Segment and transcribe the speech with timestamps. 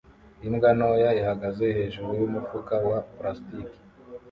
[0.47, 3.77] Imbwa ntoya ihagaze hejuru yumufuka wa plastiki